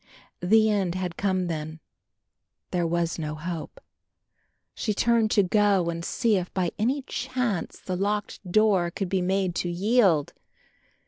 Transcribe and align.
The 0.41 0.67
end 0.67 0.95
had 0.95 1.15
come 1.15 1.45
then; 1.45 1.79
there 2.71 2.87
was 2.87 3.19
no 3.19 3.35
hope. 3.35 3.79
She 4.73 4.95
turned 4.95 5.29
to 5.29 5.43
go 5.43 5.91
and 5.91 6.03
see 6.03 6.37
if 6.37 6.51
by 6.55 6.71
any 6.79 7.03
chance 7.03 7.79
the 7.79 7.95
locked 7.95 8.39
door 8.51 8.89
could 8.89 9.09
be 9.09 9.21
made 9.21 9.53
to 9.57 9.69
yield. 9.69 10.33